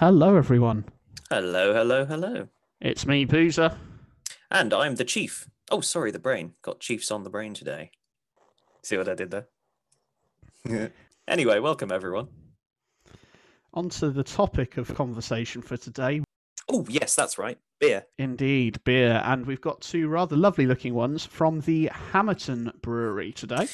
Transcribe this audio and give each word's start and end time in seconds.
Hello, 0.00 0.34
everyone. 0.34 0.86
Hello, 1.28 1.74
hello, 1.74 2.06
hello. 2.06 2.48
It's 2.80 3.04
me, 3.04 3.26
Boozer. 3.26 3.76
And 4.50 4.72
I'm 4.72 4.94
the 4.94 5.04
chief. 5.04 5.46
Oh, 5.70 5.82
sorry, 5.82 6.10
the 6.10 6.18
brain. 6.18 6.54
Got 6.62 6.80
chiefs 6.80 7.10
on 7.10 7.22
the 7.22 7.28
brain 7.28 7.52
today. 7.52 7.90
See 8.82 8.96
what 8.96 9.10
I 9.10 9.14
did 9.14 9.30
there? 9.30 10.90
anyway, 11.28 11.58
welcome 11.58 11.92
everyone. 11.92 12.28
On 13.74 13.90
to 13.90 14.08
the 14.08 14.24
topic 14.24 14.78
of 14.78 14.94
conversation 14.94 15.60
for 15.60 15.76
today. 15.76 16.22
Oh, 16.70 16.86
yes, 16.88 17.14
that's 17.14 17.36
right. 17.36 17.58
Beer. 17.78 18.06
Indeed, 18.18 18.82
beer. 18.84 19.20
And 19.26 19.44
we've 19.44 19.60
got 19.60 19.82
two 19.82 20.08
rather 20.08 20.34
lovely 20.34 20.64
looking 20.64 20.94
ones 20.94 21.26
from 21.26 21.60
the 21.60 21.90
Hammerton 22.10 22.72
Brewery 22.80 23.32
today. 23.32 23.68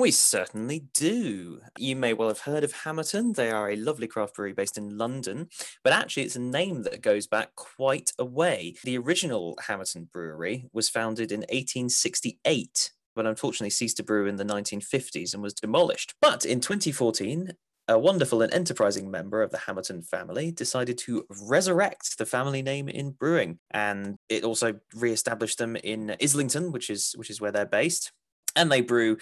We 0.00 0.12
certainly 0.12 0.86
do. 0.94 1.60
You 1.76 1.94
may 1.94 2.14
well 2.14 2.28
have 2.28 2.40
heard 2.40 2.64
of 2.64 2.72
Hammerton. 2.72 3.34
They 3.34 3.50
are 3.50 3.68
a 3.68 3.76
lovely 3.76 4.06
craft 4.06 4.34
brewery 4.34 4.54
based 4.54 4.78
in 4.78 4.96
London, 4.96 5.50
but 5.84 5.92
actually, 5.92 6.22
it's 6.22 6.36
a 6.36 6.40
name 6.40 6.84
that 6.84 7.02
goes 7.02 7.26
back 7.26 7.54
quite 7.54 8.10
a 8.18 8.24
way. 8.24 8.76
The 8.82 8.96
original 8.96 9.58
Hammerton 9.66 10.08
Brewery 10.10 10.64
was 10.72 10.88
founded 10.88 11.30
in 11.32 11.40
1868, 11.40 12.92
but 13.14 13.26
unfortunately 13.26 13.68
ceased 13.68 13.98
to 13.98 14.02
brew 14.02 14.26
in 14.26 14.36
the 14.36 14.44
1950s 14.44 15.34
and 15.34 15.42
was 15.42 15.52
demolished. 15.52 16.14
But 16.22 16.46
in 16.46 16.60
2014, 16.60 17.52
a 17.86 17.98
wonderful 17.98 18.40
and 18.40 18.54
enterprising 18.54 19.10
member 19.10 19.42
of 19.42 19.50
the 19.50 19.58
Hammerton 19.58 20.00
family 20.00 20.50
decided 20.50 20.96
to 21.00 21.26
resurrect 21.42 22.16
the 22.16 22.24
family 22.24 22.62
name 22.62 22.88
in 22.88 23.10
brewing, 23.10 23.58
and 23.70 24.16
it 24.30 24.44
also 24.44 24.80
re-established 24.94 25.58
them 25.58 25.76
in 25.76 26.16
Islington, 26.22 26.72
which 26.72 26.88
is 26.88 27.12
which 27.16 27.28
is 27.28 27.38
where 27.38 27.52
they're 27.52 27.66
based. 27.66 28.12
And 28.56 28.72
they 28.72 28.80
brew 28.80 29.16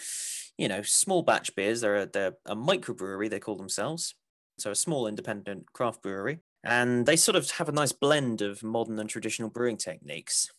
you 0.58 0.68
know, 0.68 0.82
small 0.82 1.22
batch 1.22 1.54
beers. 1.54 1.80
They're 1.80 1.96
a, 1.96 2.06
they're 2.06 2.36
a 2.44 2.56
microbrewery, 2.56 3.30
they 3.30 3.40
call 3.40 3.56
themselves. 3.56 4.14
So 4.58 4.72
a 4.72 4.74
small 4.74 5.06
independent 5.06 5.72
craft 5.72 6.02
brewery. 6.02 6.40
And 6.64 7.06
they 7.06 7.16
sort 7.16 7.36
of 7.36 7.48
have 7.52 7.68
a 7.68 7.72
nice 7.72 7.92
blend 7.92 8.42
of 8.42 8.62
modern 8.62 8.98
and 8.98 9.08
traditional 9.08 9.48
brewing 9.48 9.76
techniques. 9.76 10.50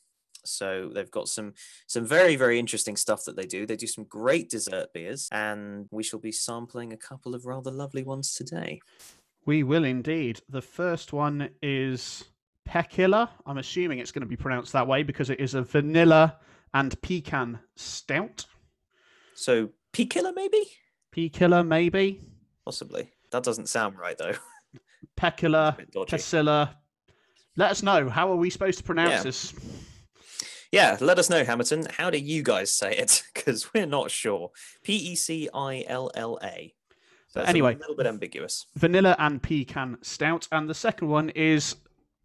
So 0.45 0.89
they've 0.94 1.11
got 1.11 1.27
some 1.27 1.53
some 1.86 2.05
very 2.05 2.38
very 2.38 2.58
interesting 2.58 2.95
stuff 2.95 3.25
that 3.25 3.36
they 3.36 3.45
do. 3.45 3.66
They 3.66 3.75
do 3.75 3.88
some 3.88 4.05
great 4.05 4.50
dessert 4.50 4.94
beers, 4.94 5.27
and 5.33 5.88
we 5.92 6.02
shall 6.02 6.20
be 6.20 6.31
sampling 6.31 6.94
a 6.94 6.97
couple 6.97 7.36
of 7.36 7.45
rather 7.45 7.72
lovely 7.72 8.03
ones 8.03 8.33
today. 8.33 8.80
We 9.45 9.64
will 9.64 9.83
indeed. 9.83 10.39
The 10.47 10.61
first 10.61 11.11
one 11.11 11.50
is 11.61 12.23
Pekilla. 12.67 13.30
I'm 13.45 13.58
assuming 13.58 14.00
it's 14.00 14.11
going 14.14 14.22
to 14.22 14.27
be 14.27 14.38
pronounced 14.38 14.72
that 14.73 14.88
way 14.88 15.03
because 15.03 15.30
it 15.30 15.42
is 15.42 15.55
a 15.55 15.61
vanilla 15.61 16.38
and 16.73 17.00
pecan 17.02 17.59
stout. 17.75 18.45
So 19.36 19.70
P 19.94 20.06
killer, 20.06 20.32
maybe? 20.36 20.64
P 21.12 21.30
killer, 21.30 21.64
maybe. 21.64 22.22
Possibly. 22.66 23.09
That 23.32 23.44
doesn't 23.44 23.70
sound 23.70 23.98
right, 23.98 24.18
though. 24.18 24.34
Pekilla, 25.18 25.78
Pesilla. 26.08 26.72
Let 27.56 27.72
us 27.72 27.84
know. 27.84 28.10
How 28.10 28.32
are 28.32 28.36
we 28.36 28.50
supposed 28.50 28.78
to 28.78 28.84
pronounce 28.84 29.12
yeah. 29.12 29.23
this? 29.23 29.54
Yeah, 30.72 30.98
let 31.02 31.17
us 31.17 31.30
know, 31.30 31.44
Hammerton. 31.44 31.88
How 31.98 32.10
do 32.10 32.17
you 32.17 32.44
guys 32.44 32.72
say 32.72 32.95
it? 32.95 33.23
Because 33.34 33.73
we're 33.73 33.86
not 33.86 34.12
sure. 34.12 34.52
P 34.84 34.94
E 34.95 35.16
C 35.16 35.50
I 35.54 35.84
L 35.88 36.12
L 36.14 36.38
A. 36.44 36.73
So 37.30 37.42
anyway, 37.42 37.76
a 37.76 37.78
little 37.78 37.95
bit 37.95 38.06
ambiguous. 38.06 38.66
Vanilla 38.76 39.16
and 39.17 39.42
pecan 39.42 39.98
stout, 40.02 40.48
and 40.52 40.70
the 40.70 40.73
second 40.73 41.08
one 41.08 41.30
is 41.30 41.76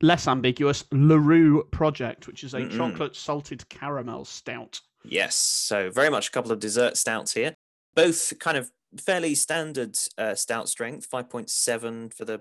less 0.03 0.27
ambiguous. 0.29 0.85
Larue 0.93 1.65
Project, 1.71 2.27
which 2.27 2.43
is 2.43 2.55
a 2.55 2.61
Mm-mm. 2.61 2.77
chocolate 2.77 3.17
salted 3.17 3.69
caramel 3.69 4.25
stout. 4.25 4.81
Yes, 5.05 5.37
so 5.37 5.91
very 5.91 6.11
much 6.11 6.29
a 6.29 6.31
couple 6.31 6.51
of 6.51 6.59
dessert 6.59 6.97
stouts 6.97 7.35
here. 7.35 7.55
Both 7.95 8.39
kind 8.39 8.57
of 8.57 8.71
fairly 9.01 9.35
standard 9.35 9.97
uh, 10.17 10.35
stout 10.35 10.69
strength, 10.69 11.09
5.7 11.11 12.13
for 12.15 12.25
the 12.25 12.41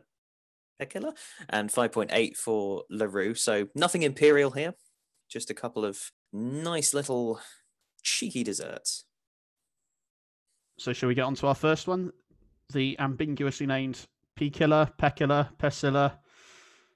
Pekilla 0.82 1.14
and 1.50 1.70
5.8 1.70 2.38
for 2.38 2.84
LaRue. 2.90 3.36
So 3.36 3.68
nothing 3.76 4.04
imperial 4.04 4.52
here, 4.52 4.74
just 5.30 5.50
a 5.50 5.54
couple 5.54 5.86
of 5.86 6.12
nice 6.32 6.94
little 6.94 7.40
cheeky 8.02 8.44
desserts. 8.44 9.06
So 10.80 10.94
shall 10.94 11.08
we 11.08 11.16
get 11.16 11.24
on 11.24 11.36
to 11.36 11.48
our 11.48 11.56
first 11.56 11.88
one? 11.88 12.12
The 12.72 12.98
ambiguously 13.00 13.68
named 13.68 14.08
P-Killer, 14.36 14.90
Pekilla, 15.00 15.50
Pesilla. 15.58 16.14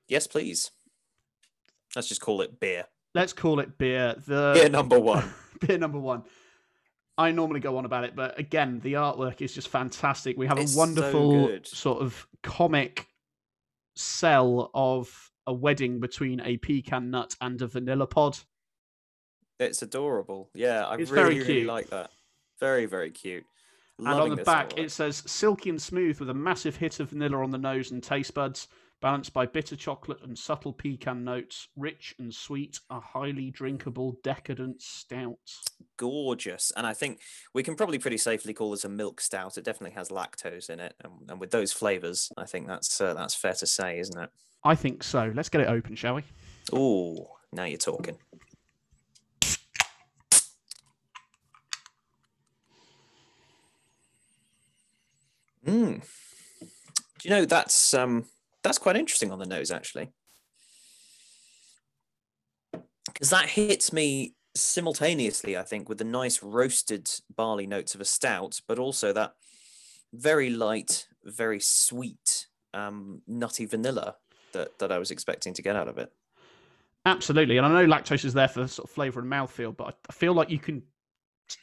Yes, 0.08 0.26
please. 0.26 0.72
Let's 1.96 2.08
just 2.08 2.22
call 2.22 2.42
it 2.42 2.60
beer. 2.60 2.86
Let's 3.14 3.34
call 3.34 3.60
it 3.60 3.78
beer. 3.78 4.16
The 4.26 4.54
beer 4.56 4.70
number 4.70 5.00
one. 5.00 5.30
beer 5.68 5.78
number 5.78 6.00
one. 6.00 6.24
I 7.18 7.32
normally 7.32 7.60
go 7.60 7.78
on 7.78 7.86
about 7.86 8.04
it, 8.04 8.16
but 8.16 8.38
again, 8.40 8.80
the 8.82 8.94
artwork 8.94 9.42
is 9.42 9.52
just 9.54 9.70
fantastic. 9.70 10.38
We 10.38 10.46
have 10.46 10.60
it's 10.60 10.76
a 10.76 10.78
wonderful 10.78 11.48
so 11.48 11.60
sort 11.64 12.02
of 12.04 12.28
comic 12.44 13.08
cell 13.96 14.70
of 14.76 15.32
a 15.48 15.54
wedding 15.54 16.00
between 16.00 16.42
a 16.42 16.58
pecan 16.58 17.10
nut 17.10 17.36
and 17.42 17.60
a 17.62 17.68
vanilla 17.68 18.06
pod. 18.06 18.38
It's 19.60 19.82
adorable. 19.82 20.50
Yeah, 20.54 20.86
I 20.86 20.96
it's 20.98 21.10
really, 21.10 21.40
really 21.40 21.64
like 21.64 21.90
that. 21.90 22.12
Very, 22.60 22.86
very 22.86 23.10
cute. 23.10 23.46
Loving 23.98 24.22
and 24.24 24.32
on 24.32 24.38
the 24.38 24.44
back, 24.44 24.70
artwork. 24.70 24.86
it 24.86 24.92
says 24.92 25.24
silky 25.26 25.72
and 25.72 25.82
smooth 25.82 26.20
with 26.20 26.30
a 26.30 26.34
massive 26.34 26.76
hit 26.76 27.00
of 27.00 27.10
vanilla 27.10 27.42
on 27.42 27.50
the 27.50 27.58
nose 27.58 27.90
and 27.90 28.04
taste 28.04 28.36
buds 28.36 28.68
balanced 29.02 29.34
by 29.34 29.46
bitter 29.46 29.76
chocolate 29.76 30.22
and 30.24 30.38
subtle 30.38 30.74
pecan 30.74 31.24
notes, 31.24 31.68
rich 31.76 32.16
and 32.20 32.34
sweet, 32.34 32.80
a 32.90 33.00
highly 33.00 33.52
drinkable, 33.52 34.18
decadent 34.24 34.82
stout. 34.82 35.38
Gorgeous. 35.98 36.72
And 36.76 36.88
I 36.88 36.94
think 36.94 37.20
we 37.54 37.64
can 37.64 37.76
probably 37.76 38.00
pretty 38.00 38.18
safely 38.18 38.54
call 38.54 38.72
this 38.72 38.86
a 38.86 38.90
milk 38.90 39.22
stout. 39.22 39.58
It 39.58 39.64
definitely 39.64 39.96
has 39.96 40.10
lactose 40.10 40.70
in 40.70 40.80
it. 40.80 40.96
And, 41.04 41.14
and 41.30 41.40
with 41.40 41.52
those 41.52 41.72
flavors, 41.72 42.32
I 42.38 42.46
think 42.46 42.68
that's 42.68 43.00
uh, 43.00 43.14
that's 43.14 43.36
fair 43.36 43.54
to 43.54 43.68
say, 43.68 44.00
isn't 44.00 44.20
it? 44.20 44.30
I 44.64 44.76
think 44.76 45.04
so. 45.04 45.32
Let's 45.34 45.50
get 45.50 45.62
it 45.62 45.68
open, 45.68 45.96
shall 45.96 46.16
we? 46.16 46.24
Oh, 46.74 47.28
now 47.54 47.66
you're 47.66 47.78
talking. 47.78 48.18
Mm. 55.66 56.02
Do 57.20 57.24
you 57.24 57.30
know 57.30 57.46
that's 57.46 57.94
um 57.94 58.26
that's 58.64 58.78
quite 58.78 58.96
interesting 58.96 59.32
on 59.32 59.40
the 59.40 59.46
nose, 59.46 59.72
actually. 59.72 60.10
Because 63.06 63.30
that 63.30 63.50
hits 63.50 63.94
me 63.94 64.34
simultaneously, 64.56 65.58
I 65.58 65.64
think, 65.64 65.90
with 65.90 65.98
the 65.98 66.04
nice 66.04 66.44
roasted 66.44 67.10
barley 67.36 67.68
notes 67.68 67.96
of 67.96 68.02
a 68.02 68.06
stout, 68.06 68.62
but 68.68 68.80
also 68.80 69.14
that 69.14 69.34
very 70.14 70.50
light, 70.50 71.08
very 71.24 71.60
sweet, 71.60 72.48
um, 72.74 73.22
nutty 73.28 73.66
vanilla 73.66 74.16
that, 74.54 74.78
that 74.80 74.92
I 74.92 74.98
was 74.98 75.12
expecting 75.12 75.54
to 75.54 75.62
get 75.62 75.76
out 75.76 75.88
of 75.88 75.98
it. 75.98 76.12
Absolutely. 77.06 77.58
And 77.58 77.66
I 77.66 77.70
know 77.70 77.88
lactose 77.88 78.26
is 78.26 78.34
there 78.34 78.48
for 78.48 78.68
sort 78.68 78.90
of 78.90 78.94
flavour 78.94 79.22
and 79.22 79.32
mouthfeel, 79.32 79.76
but 79.76 79.98
I 80.10 80.14
feel 80.14 80.34
like 80.34 80.50
you 80.50 80.60
can 80.60 80.84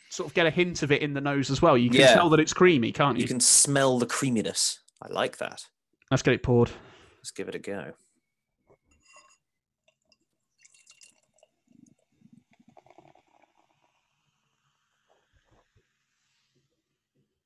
sort 0.09 0.29
of 0.29 0.35
get 0.35 0.47
a 0.47 0.51
hint 0.51 0.83
of 0.83 0.91
it 0.91 1.03
in 1.03 1.13
the 1.13 1.21
nose 1.21 1.51
as 1.51 1.61
well. 1.61 1.77
You 1.77 1.91
can 1.91 2.01
yeah. 2.01 2.15
tell 2.15 2.31
that 2.31 2.41
it's 2.41 2.55
creamy, 2.55 2.93
can't 2.93 3.19
you? 3.19 3.23
You 3.23 3.29
can 3.29 3.41
smell 3.41 3.99
the 3.99 4.07
creaminess. 4.07 4.81
I 5.03 5.13
like 5.13 5.37
that. 5.39 5.67
Let's 6.11 6.23
get 6.23 6.35
it 6.35 6.43
poured. 6.43 6.71
Let's 7.19 7.31
give 7.31 7.49
it 7.49 7.55
a 7.55 7.59
go. 7.59 7.93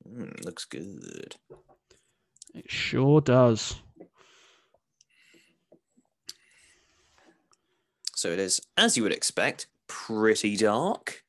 Mm, 0.07 0.45
looks 0.45 0.65
good. 0.65 1.37
It 2.55 2.71
sure 2.71 3.21
does. 3.21 3.77
So 8.15 8.31
it 8.31 8.41
is, 8.41 8.61
as 8.77 8.97
you 8.97 9.05
would 9.05 9.13
expect, 9.13 9.69
pretty 9.87 10.57
dark. 10.57 11.23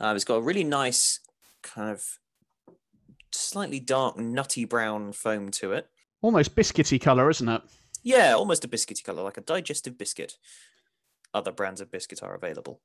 Uh, 0.00 0.14
it's 0.16 0.24
got 0.24 0.36
a 0.36 0.42
really 0.42 0.64
nice 0.64 1.20
kind 1.62 1.90
of 1.90 2.18
slightly 3.30 3.80
dark, 3.80 4.16
nutty 4.16 4.64
brown 4.64 5.12
foam 5.12 5.50
to 5.50 5.72
it 5.72 5.90
almost 6.22 6.54
biscuity 6.54 7.00
color, 7.00 7.30
isn't 7.30 7.48
it? 7.48 7.62
Yeah, 8.02 8.34
almost 8.34 8.64
a 8.64 8.68
biscuity 8.68 9.04
color, 9.04 9.22
like 9.22 9.36
a 9.36 9.42
digestive 9.42 9.98
biscuit. 9.98 10.36
Other 11.34 11.52
brands 11.52 11.80
of 11.80 11.90
biscuit 11.90 12.22
are 12.22 12.34
available. 12.34 12.80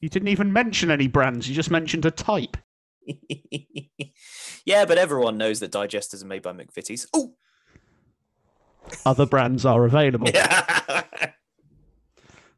You 0.00 0.08
didn't 0.08 0.28
even 0.28 0.52
mention 0.52 0.90
any 0.90 1.06
brands. 1.06 1.48
You 1.48 1.54
just 1.54 1.70
mentioned 1.70 2.04
a 2.04 2.10
type. 2.10 2.56
yeah, 4.64 4.84
but 4.84 4.98
everyone 4.98 5.38
knows 5.38 5.60
that 5.60 5.72
digesters 5.72 6.22
are 6.22 6.26
made 6.26 6.42
by 6.42 6.52
McVitie's. 6.52 7.06
Oh, 7.14 7.34
other 9.06 9.26
brands 9.26 9.64
are 9.64 9.84
available. 9.84 10.28
I 10.34 11.32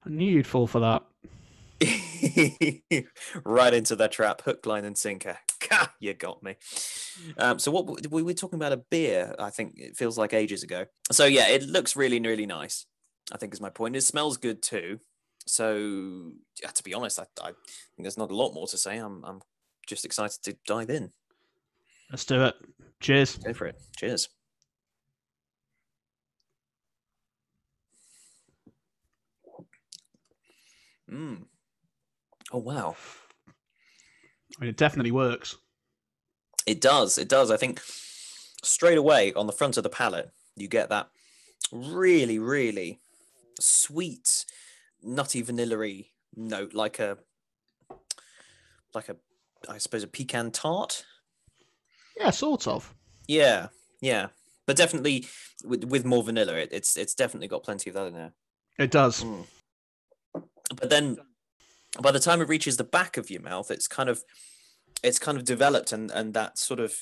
knew 0.07 0.31
you'd 0.31 0.47
fall 0.47 0.67
for 0.67 0.81
that. 0.81 1.03
right 3.45 3.75
into 3.75 3.97
the 3.97 4.09
trap, 4.09 4.43
hook, 4.43 4.67
line, 4.67 4.85
and 4.85 4.97
sinker. 4.97 5.39
God, 5.69 5.89
you 6.01 6.15
got 6.15 6.43
me. 6.43 6.57
Um, 7.39 7.59
so 7.59 7.71
what 7.71 8.11
we 8.11 8.23
were 8.23 8.35
talking 8.35 8.59
about 8.59 8.73
a 8.73 8.77
beer. 8.77 9.35
I 9.39 9.51
think 9.51 9.75
it 9.77 9.97
feels 9.97 10.19
like 10.19 10.35
ages 10.35 10.63
ago. 10.63 10.87
So 11.11 11.25
yeah, 11.25 11.49
it 11.49 11.63
looks 11.63 11.97
really 11.97 12.21
really 12.21 12.47
nice. 12.47 12.87
I 13.33 13.39
think 13.39 13.53
is 13.55 13.61
my 13.61 13.71
point. 13.71 13.97
It 13.97 14.03
smells 14.03 14.37
good 14.37 14.63
too. 14.63 15.01
So 15.47 16.33
yeah, 16.63 16.71
to 16.71 16.83
be 16.83 16.95
honest, 16.95 17.19
I, 17.21 17.25
I 17.41 17.47
think 17.47 17.57
there's 18.03 18.19
not 18.19 18.31
a 18.31 18.37
lot 18.37 18.55
more 18.55 18.67
to 18.69 18.79
say. 18.79 18.99
I'm 18.99 19.25
I'm 19.25 19.41
just 19.87 20.05
excited 20.05 20.43
to 20.45 20.57
dive 20.67 20.91
in. 20.91 21.13
Let's 22.11 22.25
do 22.25 22.45
it. 22.45 22.55
Cheers. 23.01 23.37
Go 23.37 23.53
for 23.53 23.67
it. 23.67 23.77
Cheers. 23.97 24.29
Mm. 31.11 31.45
Oh 32.53 32.59
wow. 32.59 32.97
Mean, 34.59 34.71
it 34.71 34.77
definitely 34.77 35.13
works. 35.13 35.57
It 36.67 36.81
does. 36.81 37.19
It 37.19 37.29
does. 37.29 37.51
I 37.51 37.57
think 37.57 37.81
straight 38.63 38.99
away 38.99 39.33
on 39.35 39.47
the 39.47 39.53
front 39.53 39.77
of 39.77 39.83
the 39.83 39.89
palate, 39.89 40.31
you 40.57 40.69
get 40.69 40.89
that 40.89 41.09
really, 41.73 42.39
really 42.39 43.01
sweet, 43.61 44.45
nutty, 45.03 45.43
vanilla 45.43 46.03
note, 46.35 46.75
like 46.75 46.99
a, 46.99 47.19
like 48.95 49.09
a, 49.09 49.17
I 49.69 49.79
suppose 49.79 50.03
a 50.03 50.09
pecan 50.09 50.51
tart. 50.51 51.05
Yeah, 52.19 52.31
sort 52.31 52.67
of. 52.67 52.95
Yeah, 53.29 53.69
yeah, 54.01 54.29
but 54.67 54.77
definitely 54.77 55.27
with, 55.65 55.85
with 55.85 56.05
more 56.05 56.23
vanilla. 56.23 56.55
It, 56.55 56.71
it's 56.73 56.97
it's 56.97 57.15
definitely 57.15 57.49
got 57.49 57.63
plenty 57.63 57.91
of 57.91 57.95
that 57.95 58.07
in 58.07 58.15
there. 58.15 58.33
It 58.79 58.91
does. 58.91 59.25
Mm. 59.25 59.47
But 60.77 60.91
then, 60.91 61.19
by 62.03 62.11
the 62.11 62.21
time 62.21 62.41
it 62.41 62.49
reaches 62.49 62.77
the 62.77 62.85
back 62.85 63.17
of 63.17 63.31
your 63.31 63.43
mouth, 63.43 63.71
it's 63.71 63.89
kind 63.89 64.09
of 64.09 64.23
it's 65.03 65.19
kind 65.19 65.37
of 65.39 65.45
developed 65.45 65.93
and 65.93 66.11
and 66.11 66.35
that 66.35 66.59
sort 66.59 66.81
of 66.81 66.95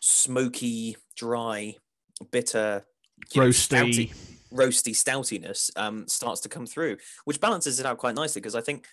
smoky, 0.00 0.96
dry, 1.16 1.76
bitter, 2.30 2.84
you 3.34 3.40
know, 3.40 3.48
Roasty. 3.48 4.10
stouty- 4.10 4.12
roasty 4.52 4.92
stoutiness 4.92 5.70
um, 5.76 6.06
starts 6.08 6.40
to 6.42 6.48
come 6.48 6.66
through, 6.66 6.96
which 7.24 7.40
balances 7.40 7.80
it 7.80 7.86
out 7.86 7.98
quite 7.98 8.14
nicely. 8.14 8.40
Because 8.40 8.54
I 8.54 8.60
think 8.60 8.86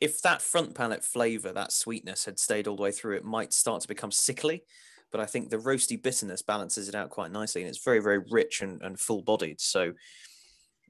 if 0.00 0.20
that 0.22 0.42
front 0.42 0.74
palate 0.74 1.04
flavor, 1.04 1.52
that 1.52 1.72
sweetness 1.72 2.24
had 2.24 2.38
stayed 2.38 2.66
all 2.66 2.76
the 2.76 2.82
way 2.82 2.92
through, 2.92 3.16
it 3.16 3.24
might 3.24 3.52
start 3.52 3.82
to 3.82 3.88
become 3.88 4.12
sickly. 4.12 4.64
But 5.12 5.20
I 5.20 5.26
think 5.26 5.50
the 5.50 5.58
roasty 5.58 6.00
bitterness 6.00 6.42
balances 6.42 6.88
it 6.88 6.94
out 6.94 7.10
quite 7.10 7.30
nicely, 7.30 7.62
and 7.62 7.68
it's 7.68 7.82
very, 7.82 8.00
very 8.00 8.18
rich 8.30 8.60
and, 8.60 8.82
and 8.82 8.98
full 8.98 9.22
bodied. 9.22 9.60
So, 9.60 9.92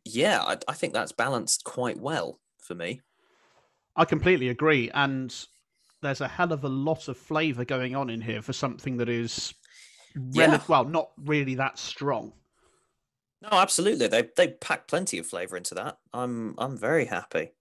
yeah, 0.05 0.43
I, 0.43 0.56
I 0.67 0.73
think 0.73 0.94
that's 0.94 1.12
balanced 1.12 1.64
quite 1.64 2.00
well 2.00 2.40
for 2.61 2.75
me. 2.75 3.02
I 3.96 4.04
completely 4.04 4.48
agree. 4.48 4.90
And 4.93 5.34
there's 6.02 6.20
a 6.20 6.28
hell 6.28 6.52
of 6.52 6.64
a 6.64 6.69
lot 6.69 7.08
of 7.08 7.16
flavour 7.16 7.64
going 7.64 7.96
on 7.96 8.10
in 8.10 8.20
here 8.20 8.43
for 8.43 8.52
something 8.52 8.98
that 8.98 9.08
is, 9.08 9.54
rel- 10.14 10.50
Yeah. 10.50 10.60
well, 10.69 10.84
not 10.84 11.10
really 11.25 11.54
that 11.56 11.78
strong. 11.78 12.32
No, 13.43 13.48
absolutely. 13.52 14.06
They 14.08 14.28
they 14.37 14.48
pack 14.48 14.88
plenty 14.88 15.19
of 15.19 15.26
flavor 15.26 15.56
into 15.56 15.75
that. 15.75 15.98
I'm 16.12 16.54
I'm 16.58 16.76
very 16.76 17.04
happy. 17.04 17.52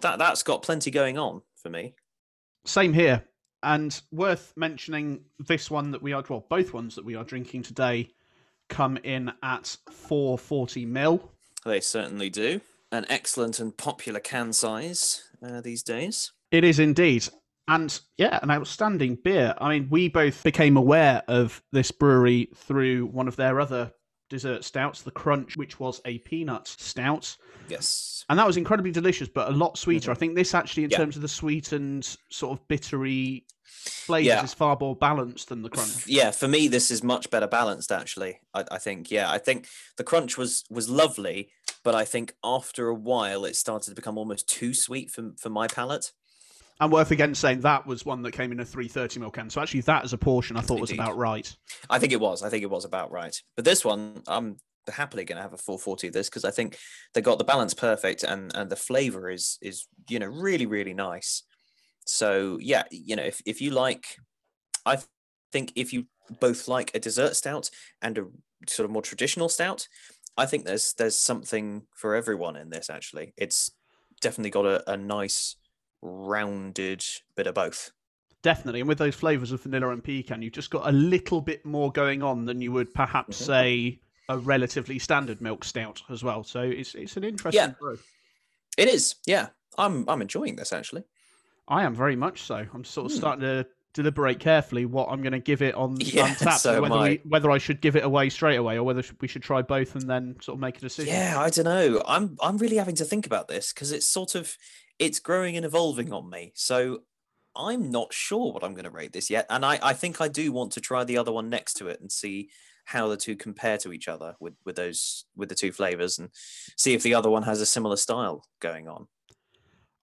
That 0.00 0.18
that's 0.18 0.42
got 0.42 0.62
plenty 0.62 0.90
going 0.90 1.16
on 1.18 1.42
for 1.56 1.70
me. 1.70 1.94
Same 2.64 2.92
here. 2.92 3.24
And 3.62 3.98
worth 4.12 4.52
mentioning, 4.56 5.24
this 5.38 5.70
one 5.70 5.92
that 5.92 6.02
we 6.02 6.12
are, 6.12 6.22
well, 6.28 6.44
both 6.50 6.74
ones 6.74 6.96
that 6.96 7.04
we 7.04 7.14
are 7.14 7.24
drinking 7.24 7.62
today 7.62 8.10
come 8.68 8.98
in 8.98 9.32
at 9.42 9.76
440 9.90 10.84
mil. 10.86 11.32
They 11.64 11.80
certainly 11.80 12.28
do. 12.28 12.60
An 12.94 13.06
excellent 13.08 13.58
and 13.58 13.76
popular 13.76 14.20
can 14.20 14.52
size 14.52 15.24
uh, 15.44 15.60
these 15.60 15.82
days. 15.82 16.30
It 16.52 16.62
is 16.62 16.78
indeed. 16.78 17.26
And 17.66 17.98
yeah, 18.16 18.38
an 18.40 18.52
outstanding 18.52 19.16
beer. 19.16 19.52
I 19.58 19.70
mean, 19.70 19.88
we 19.90 20.08
both 20.08 20.44
became 20.44 20.76
aware 20.76 21.24
of 21.26 21.60
this 21.72 21.90
brewery 21.90 22.50
through 22.54 23.06
one 23.06 23.26
of 23.26 23.34
their 23.34 23.58
other 23.58 23.90
dessert 24.34 24.64
stouts, 24.64 25.02
the 25.02 25.10
Crunch, 25.10 25.56
which 25.56 25.78
was 25.78 26.00
a 26.04 26.18
peanut 26.18 26.66
stout. 26.66 27.36
Yes. 27.68 28.24
And 28.28 28.38
that 28.38 28.46
was 28.46 28.56
incredibly 28.56 28.90
delicious, 28.90 29.28
but 29.28 29.48
a 29.48 29.52
lot 29.52 29.78
sweeter. 29.78 30.10
Mm-hmm. 30.10 30.10
I 30.10 30.14
think 30.20 30.34
this 30.34 30.54
actually, 30.54 30.84
in 30.84 30.90
Yeah. 30.90 30.98
terms 30.98 31.16
of 31.16 31.22
the 31.22 31.28
sweet 31.28 31.72
and 31.72 32.04
sort 32.30 32.58
of 32.58 32.66
bittery 32.68 33.46
flavors, 33.62 34.26
Yeah. 34.26 34.42
is 34.44 34.52
far 34.54 34.76
more 34.80 34.96
balanced 34.96 35.48
than 35.48 35.62
the 35.62 35.70
Crunch. 35.70 36.06
Yeah, 36.06 36.30
for 36.32 36.48
me 36.48 36.68
this 36.68 36.90
is 36.90 37.02
much 37.02 37.30
better 37.30 37.46
balanced 37.46 37.92
actually. 37.92 38.40
I, 38.52 38.64
I 38.72 38.78
think. 38.78 39.10
Yeah, 39.10 39.30
I 39.30 39.38
think 39.38 39.68
the 39.96 40.04
crunch 40.04 40.36
was 40.36 40.64
was 40.70 40.88
lovely, 40.88 41.50
but 41.82 41.94
I 41.94 42.04
think 42.04 42.34
after 42.42 42.88
a 42.88 42.94
while 42.94 43.44
it 43.44 43.56
started 43.56 43.90
to 43.90 43.94
become 43.94 44.18
almost 44.18 44.48
too 44.48 44.74
sweet 44.74 45.10
for 45.10 45.32
for 45.38 45.50
my 45.50 45.66
palate. 45.68 46.12
And 46.80 46.92
worth 46.92 47.12
again 47.12 47.34
saying 47.34 47.60
that 47.60 47.86
was 47.86 48.04
one 48.04 48.22
that 48.22 48.32
came 48.32 48.50
in 48.50 48.60
a 48.60 48.64
330 48.64 49.20
ml 49.20 49.32
can. 49.32 49.48
So 49.48 49.60
actually, 49.60 49.82
that 49.82 50.04
as 50.04 50.12
a 50.12 50.18
portion, 50.18 50.56
I 50.56 50.60
thought 50.60 50.80
was 50.80 50.90
about 50.90 51.16
right. 51.16 51.54
I 51.88 51.98
think 51.98 52.12
it 52.12 52.20
was. 52.20 52.42
I 52.42 52.48
think 52.48 52.62
it 52.62 52.70
was 52.70 52.84
about 52.84 53.12
right. 53.12 53.34
But 53.54 53.64
this 53.64 53.84
one, 53.84 54.22
I'm 54.26 54.56
happily 54.92 55.24
going 55.24 55.36
to 55.36 55.42
have 55.42 55.52
a 55.52 55.58
440 55.58 56.08
of 56.08 56.12
this 56.12 56.28
because 56.28 56.44
I 56.44 56.50
think 56.50 56.78
they 57.14 57.20
got 57.20 57.38
the 57.38 57.44
balance 57.44 57.74
perfect 57.74 58.22
and 58.22 58.52
and 58.54 58.68
the 58.68 58.76
flavor 58.76 59.30
is 59.30 59.58
is 59.62 59.86
you 60.08 60.18
know 60.18 60.26
really 60.26 60.66
really 60.66 60.94
nice. 60.94 61.44
So 62.06 62.58
yeah, 62.60 62.84
you 62.90 63.16
know 63.16 63.24
if 63.24 63.40
if 63.46 63.60
you 63.60 63.70
like, 63.70 64.16
I 64.84 64.98
think 65.52 65.72
if 65.76 65.92
you 65.92 66.06
both 66.40 66.68
like 66.68 66.90
a 66.94 66.98
dessert 66.98 67.36
stout 67.36 67.70
and 68.02 68.18
a 68.18 68.26
sort 68.68 68.84
of 68.84 68.90
more 68.90 69.02
traditional 69.02 69.48
stout, 69.48 69.86
I 70.36 70.46
think 70.46 70.64
there's 70.64 70.92
there's 70.94 71.18
something 71.18 71.82
for 71.94 72.14
everyone 72.14 72.56
in 72.56 72.70
this. 72.70 72.90
Actually, 72.90 73.32
it's 73.36 73.70
definitely 74.20 74.50
got 74.50 74.66
a, 74.66 74.90
a 74.90 74.96
nice 74.96 75.56
rounded 76.04 77.04
bit 77.34 77.46
of 77.46 77.54
both. 77.54 77.90
Definitely. 78.42 78.80
And 78.80 78.88
with 78.88 78.98
those 78.98 79.14
flavors 79.14 79.52
of 79.52 79.62
vanilla 79.62 79.88
and 79.90 80.04
pecan, 80.04 80.42
you've 80.42 80.52
just 80.52 80.70
got 80.70 80.86
a 80.86 80.92
little 80.92 81.40
bit 81.40 81.64
more 81.64 81.90
going 81.90 82.22
on 82.22 82.44
than 82.44 82.60
you 82.60 82.72
would 82.72 82.92
perhaps 82.92 83.40
Mhm. 83.40 83.46
say 83.46 84.00
a 84.28 84.38
relatively 84.38 84.98
standard 84.98 85.40
milk 85.40 85.64
stout 85.64 86.02
as 86.10 86.22
well. 86.22 86.44
So 86.44 86.60
it's 86.60 86.94
it's 86.94 87.16
an 87.16 87.24
interesting 87.24 87.58
Yeah. 87.70 87.74
brew. 87.80 87.98
It 88.76 88.88
is. 88.88 89.16
Yeah, 89.26 89.48
I'm 89.78 90.08
I'm 90.08 90.20
enjoying 90.22 90.56
this 90.56 90.72
actually. 90.72 91.04
I 91.68 91.84
am 91.84 91.94
very 91.94 92.16
much 92.16 92.42
so. 92.42 92.66
I'm 92.74 92.84
sort 92.84 93.06
of 93.06 93.12
Hmm. 93.12 93.18
starting 93.18 93.40
to 93.42 93.66
deliberate 93.94 94.40
carefully 94.40 94.84
what 94.86 95.08
I'm 95.08 95.22
going 95.22 95.32
to 95.32 95.38
give 95.38 95.62
it 95.62 95.74
on 95.76 95.96
Yeah, 96.00 96.34
Untappd, 96.34 96.58
so 96.58 96.82
whether 96.82 96.94
I. 96.96 97.08
we, 97.10 97.20
whether 97.28 97.50
I 97.50 97.58
should 97.58 97.80
give 97.80 97.96
it 97.96 98.04
away 98.04 98.28
straight 98.28 98.56
away 98.56 98.76
or 98.76 98.82
whether 98.82 99.02
we 99.20 99.28
should 99.28 99.42
try 99.42 99.62
both 99.62 99.94
and 99.94 100.10
then 100.10 100.36
sort 100.42 100.56
of 100.56 100.60
make 100.60 100.76
a 100.76 100.80
decision. 100.80 101.14
Yeah, 101.14 101.40
I 101.40 101.48
don't 101.48 101.64
know. 101.64 102.02
I'm 102.06 102.36
I'm 102.42 102.58
really 102.58 102.76
having 102.76 102.96
to 102.96 103.04
think 103.04 103.24
about 103.24 103.48
this 103.48 103.72
because 103.72 103.92
it's 103.92 104.06
sort 104.06 104.34
of 104.34 104.56
it's 104.98 105.20
growing 105.20 105.56
and 105.56 105.64
evolving 105.66 106.12
on 106.12 106.28
me. 106.30 106.52
So 106.54 107.00
I'm 107.56 107.90
not 107.90 108.12
sure 108.12 108.52
what 108.52 108.64
I'm 108.64 108.74
going 108.74 108.84
to 108.84 108.90
rate 108.90 109.12
this 109.12 109.30
yet, 109.30 109.46
and 109.50 109.64
I 109.64 109.78
I 109.82 109.92
think 109.92 110.20
I 110.20 110.28
do 110.28 110.52
want 110.52 110.72
to 110.72 110.80
try 110.80 111.04
the 111.04 111.18
other 111.18 111.32
one 111.32 111.48
next 111.48 111.74
to 111.74 111.88
it 111.88 112.00
and 112.00 112.10
see 112.10 112.50
how 112.86 113.08
the 113.08 113.16
two 113.16 113.34
compare 113.36 113.78
to 113.78 113.92
each 113.92 114.08
other 114.08 114.34
with 114.40 114.54
with 114.64 114.76
those 114.76 115.24
with 115.36 115.48
the 115.48 115.54
two 115.54 115.72
flavors 115.72 116.18
and 116.18 116.28
see 116.76 116.94
if 116.94 117.02
the 117.02 117.14
other 117.14 117.30
one 117.30 117.42
has 117.44 117.60
a 117.60 117.66
similar 117.66 117.96
style 117.96 118.44
going 118.60 118.88
on. 118.88 119.06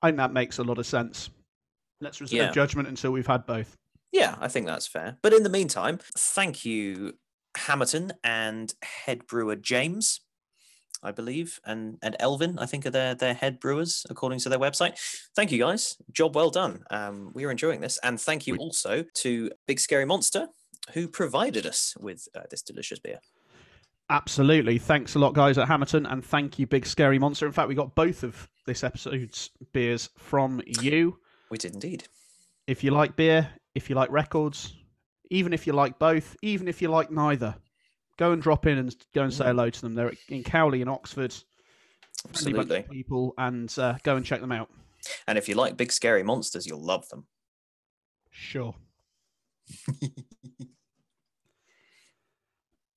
I 0.01 0.07
think 0.07 0.17
that 0.17 0.33
makes 0.33 0.57
a 0.57 0.63
lot 0.63 0.79
of 0.79 0.85
sense. 0.85 1.29
Let's 1.99 2.19
reserve 2.19 2.37
Yeah. 2.37 2.51
judgment 2.51 2.87
until 2.87 3.11
we've 3.11 3.27
had 3.27 3.45
both. 3.45 3.75
Yeah, 4.11 4.35
I 4.39 4.47
think 4.47 4.65
that's 4.65 4.87
fair. 4.87 5.17
But 5.21 5.33
in 5.33 5.43
the 5.43 5.49
meantime, 5.49 5.99
thank 6.17 6.65
you, 6.65 7.13
Hammerton 7.55 8.13
and 8.23 8.73
head 8.81 9.27
brewer 9.27 9.55
James, 9.55 10.21
I 11.03 11.11
believe, 11.11 11.59
and 11.65 11.97
and 12.01 12.15
Elvin, 12.19 12.59
I 12.59 12.65
think 12.65 12.85
are 12.85 12.91
their 12.91 13.15
their 13.15 13.33
head 13.33 13.59
brewers 13.59 14.05
according 14.09 14.39
to 14.39 14.49
their 14.49 14.59
website. 14.59 14.99
Thank 15.35 15.51
you 15.51 15.59
guys, 15.59 15.97
job 16.11 16.35
well 16.35 16.49
done. 16.49 16.83
Um, 16.89 17.31
we 17.33 17.45
are 17.45 17.51
enjoying 17.51 17.81
this, 17.81 17.99
and 18.03 18.19
thank 18.19 18.47
you 18.47 18.55
also 18.57 19.05
to 19.15 19.51
Big 19.67 19.79
Scary 19.79 20.05
Monster 20.05 20.47
who 20.93 21.07
provided 21.07 21.65
us 21.65 21.95
with 21.99 22.27
uh, 22.35 22.41
this 22.49 22.61
delicious 22.61 22.99
beer. 22.99 23.19
Absolutely. 24.09 24.77
Thanks 24.77 25.15
a 25.15 25.19
lot, 25.19 25.33
guys 25.33 25.57
at 25.57 25.67
Hammerton, 25.67 26.05
and 26.05 26.23
thank 26.23 26.59
you, 26.59 26.67
Big 26.67 26.85
Scary 26.85 27.17
Monster. 27.17 27.45
In 27.45 27.53
fact, 27.53 27.69
we 27.69 27.75
got 27.75 27.95
both 27.95 28.23
of 28.23 28.49
this 28.65 28.83
episode's 28.83 29.51
beers 29.71 30.09
from 30.17 30.61
you. 30.65 31.17
We 31.49 31.57
did 31.57 31.73
indeed. 31.73 32.07
If 32.67 32.83
you 32.83 32.91
like 32.91 33.15
beer, 33.15 33.49
if 33.73 33.89
you 33.89 33.95
like 33.95 34.11
records, 34.11 34.73
even 35.29 35.53
if 35.53 35.65
you 35.65 35.73
like 35.73 35.97
both, 35.97 36.35
even 36.41 36.67
if 36.67 36.81
you 36.81 36.89
like 36.89 37.09
neither, 37.09 37.55
go 38.17 38.31
and 38.31 38.41
drop 38.41 38.65
in 38.67 38.77
and 38.77 38.95
go 39.13 39.23
and 39.23 39.33
say 39.33 39.43
Mm. 39.45 39.47
hello 39.47 39.69
to 39.69 39.81
them. 39.81 39.93
They're 39.95 40.13
in 40.29 40.43
Cowley 40.43 40.81
in 40.81 40.87
Oxford. 40.87 41.33
Friendly 42.33 42.53
bunch 42.53 42.65
of 42.69 42.71
Absolutely. 42.75 42.95
people, 42.95 43.33
and 43.37 43.73
uh, 43.79 43.95
go 44.03 44.15
and 44.15 44.25
check 44.25 44.41
them 44.41 44.51
out. 44.51 44.69
And 45.27 45.37
if 45.37 45.49
you 45.49 45.55
like 45.55 45.75
big 45.77 45.91
scary 45.91 46.21
monsters, 46.21 46.67
you'll 46.67 46.83
love 46.83 47.09
them. 47.09 47.25
Sure. 48.29 48.75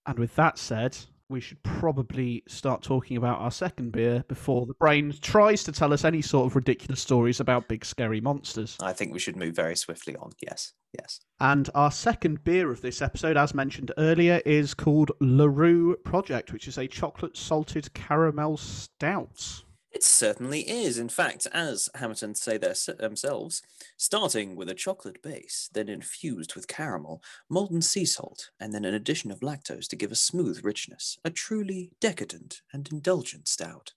And 0.06 0.18
with 0.18 0.35
that 0.37 0.59
said, 0.59 0.99
we 1.28 1.40
should 1.40 1.62
probably 1.62 2.43
start 2.47 2.83
talking 2.83 3.16
about 3.16 3.40
our 3.40 3.50
second 3.50 3.93
beer 3.93 4.25
before 4.28 4.66
the 4.66 4.75
brain 4.75 5.14
tries 5.21 5.64
to 5.64 5.73
tell 5.73 5.93
us 5.93 6.04
any 6.04 6.23
sort 6.23 6.47
of 6.47 6.57
ridiculous 6.57 7.00
stories 7.00 7.40
about 7.40 7.69
big 7.69 7.85
scary 7.85 8.21
monsters. 8.21 8.76
I 8.81 8.93
think 8.93 9.12
we 9.12 9.19
should 9.19 9.37
move 9.37 9.57
very 9.57 9.76
swiftly 9.76 10.16
on. 10.16 10.33
Yes, 10.40 10.73
yes. 10.93 11.21
And 11.40 11.71
our 11.75 11.90
second 11.90 12.45
beer 12.45 12.71
of 12.71 12.83
this 12.83 13.00
episode, 13.00 13.37
as 13.37 13.54
mentioned 13.54 13.93
earlier, 13.99 14.40
is 14.45 14.75
called 14.75 15.12
LaRue 15.21 15.97
Project, 16.04 16.52
which 16.52 16.69
is 16.69 16.78
a 16.78 16.87
chocolate 16.87 17.37
salted 17.37 17.93
caramel 17.95 18.57
stout. 18.57 19.64
It 19.94 20.02
certainly 20.02 20.68
is. 20.68 20.98
In 20.98 21.08
fact, 21.08 21.46
as 21.52 21.88
Hammerton 21.94 22.34
say 22.34 22.58
their- 22.58 22.74
themselves, 22.98 23.62
um, 23.64 23.86
starting 23.96 24.56
with 24.56 24.68
a 24.68 24.74
chocolate 24.74 25.22
base, 25.22 25.70
then 25.72 25.88
infused 25.88 26.56
with 26.56 26.66
caramel, 26.66 27.22
molten 27.48 27.80
sea 27.80 28.04
salt, 28.04 28.50
and 28.58 28.72
then 28.74 28.84
an 28.84 28.92
addition 28.92 29.30
of 29.30 29.38
lactose 29.40 29.86
to 29.88 29.96
give 29.96 30.10
a 30.10 30.16
smooth 30.16 30.64
richness. 30.64 31.16
A 31.24 31.30
truly 31.30 31.92
decadent 32.00 32.60
and 32.72 32.88
indulgent 32.90 33.46
stout. 33.46 33.92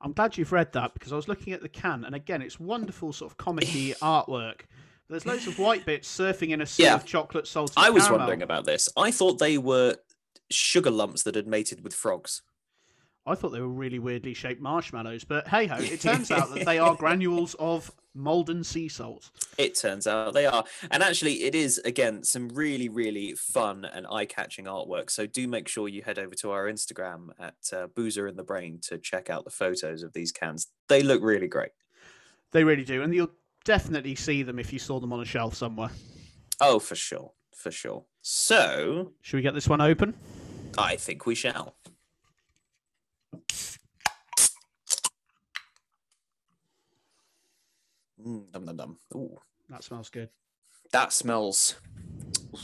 I'm 0.00 0.12
glad 0.12 0.38
you've 0.38 0.52
read 0.52 0.72
that 0.74 0.94
because 0.94 1.12
I 1.12 1.16
was 1.16 1.26
looking 1.26 1.52
at 1.52 1.62
the 1.62 1.68
can, 1.68 2.04
and 2.04 2.14
again, 2.14 2.40
it's 2.40 2.60
wonderful 2.60 3.12
sort 3.12 3.32
of 3.32 3.36
comic 3.36 3.64
artwork. 4.00 4.60
There's 5.08 5.26
loads 5.26 5.48
of 5.48 5.58
white 5.58 5.84
bits 5.84 6.06
surfing 6.08 6.50
in 6.50 6.60
a 6.60 6.66
sea 6.66 6.84
Yeah. 6.84 6.94
of 6.94 7.04
chocolate 7.04 7.48
salt. 7.48 7.72
I 7.76 7.90
was 7.90 8.04
caramel. 8.04 8.20
wondering 8.20 8.42
about 8.42 8.66
this. 8.66 8.88
I 8.96 9.10
thought 9.10 9.38
they 9.40 9.58
were 9.58 9.96
sugar 10.50 10.92
lumps 10.92 11.24
that 11.24 11.34
had 11.34 11.48
mated 11.48 11.82
with 11.82 11.94
frogs. 11.94 12.42
I 13.28 13.34
thought 13.34 13.50
they 13.50 13.60
were 13.60 13.68
really 13.68 13.98
weirdly 13.98 14.34
shaped 14.34 14.60
marshmallows, 14.60 15.24
but 15.24 15.46
hey 15.48 15.66
ho, 15.66 15.76
it 15.78 16.00
turns 16.02 16.30
out 16.30 16.54
that 16.54 16.64
they 16.64 16.78
are 16.78 16.94
granules 16.94 17.54
of 17.58 17.90
Maldon 18.14 18.64
sea 18.64 18.88
salt. 18.88 19.30
It 19.56 19.78
turns 19.78 20.06
out 20.06 20.34
they 20.34 20.46
are. 20.46 20.64
And 20.90 21.02
actually, 21.02 21.44
it 21.44 21.54
is, 21.54 21.78
again, 21.78 22.24
some 22.24 22.48
really, 22.48 22.88
really 22.88 23.34
fun 23.34 23.84
and 23.84 24.06
eye 24.10 24.26
catching 24.26 24.64
artwork. 24.64 25.10
So 25.10 25.26
do 25.26 25.46
make 25.46 25.68
sure 25.68 25.88
you 25.88 26.02
head 26.02 26.18
over 26.18 26.34
to 26.36 26.50
our 26.50 26.66
Instagram 26.66 27.28
at 27.38 27.54
uh, 27.72 27.86
Boozer 27.94 28.26
in 28.26 28.36
the 28.36 28.42
Brain 28.42 28.80
to 28.88 28.98
check 28.98 29.30
out 29.30 29.44
the 29.44 29.50
photos 29.50 30.02
of 30.02 30.12
these 30.12 30.32
cans. 30.32 30.66
They 30.88 31.02
look 31.02 31.22
really 31.22 31.48
great. 31.48 31.70
They 32.50 32.64
really 32.64 32.84
do. 32.84 33.02
And 33.02 33.14
you'll 33.14 33.30
definitely 33.64 34.14
see 34.14 34.42
them 34.42 34.58
if 34.58 34.72
you 34.72 34.78
saw 34.78 34.98
them 34.98 35.12
on 35.12 35.20
a 35.20 35.24
shelf 35.24 35.54
somewhere. 35.54 35.90
Oh, 36.60 36.78
for 36.78 36.96
sure. 36.96 37.32
For 37.54 37.70
sure. 37.70 38.04
So, 38.22 39.12
Should 39.22 39.36
we 39.36 39.42
get 39.42 39.54
this 39.54 39.68
one 39.68 39.80
open? 39.80 40.14
I 40.76 40.96
think 40.96 41.26
we 41.26 41.34
shall. 41.34 41.74
Mm, 48.24 48.52
dum, 48.52 48.66
dum, 48.66 48.76
dum. 48.76 48.98
Ooh, 49.14 49.38
That 49.70 49.84
smells 49.84 50.08
good. 50.10 50.28
that 50.92 51.12
smells 51.12 51.74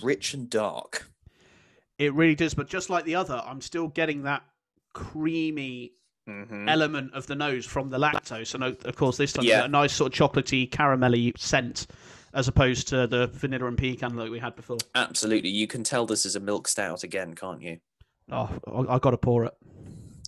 rich 0.02 0.34
and 0.34 0.48
dark. 0.50 1.08
It 1.98 2.12
really 2.14 2.34
does, 2.34 2.54
but 2.54 2.66
just 2.68 2.90
like 2.90 3.04
the 3.04 3.14
other, 3.14 3.40
I'm 3.46 3.60
still 3.60 3.88
getting 3.88 4.22
that 4.24 4.42
creamy 4.92 5.92
Mhm. 6.28 6.68
element 6.70 7.12
of 7.12 7.26
the 7.26 7.34
nose 7.34 7.66
from 7.66 7.90
the 7.90 7.98
lactose. 7.98 8.54
And 8.54 8.64
of 8.64 8.96
course, 8.96 9.16
this 9.18 9.32
time 9.34 9.44
Yeah. 9.44 9.64
a 9.64 9.68
nice 9.68 9.92
sort 9.94 10.12
of 10.18 10.32
chocolatey, 10.32 10.68
caramelly 10.70 11.38
scent 11.38 11.86
as 12.32 12.48
opposed 12.48 12.88
to 12.88 13.06
the 13.06 13.26
vanilla 13.28 13.66
and 13.66 13.76
pecan 13.78 14.16
that 14.16 14.30
we 14.30 14.38
had 14.38 14.56
before. 14.56 14.78
Absolutely. 14.94 15.50
You 15.50 15.66
can 15.66 15.84
tell 15.84 16.06
this 16.06 16.24
is 16.26 16.34
a 16.34 16.40
milk 16.40 16.66
stout 16.66 17.04
again, 17.04 17.34
can't 17.34 17.60
you? 17.62 17.78
Oh, 18.32 18.48
I, 18.66 18.94
I 18.94 18.98
got 18.98 19.10
to 19.10 19.18
pour 19.18 19.44
it. 19.44 19.54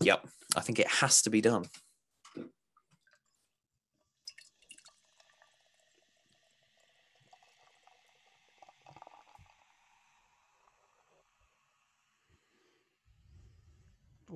Yep. 0.03 0.29
I 0.55 0.61
think 0.61 0.79
it 0.79 0.87
has 0.89 1.23
to 1.23 1.31
be 1.31 1.41
done. 1.41 1.65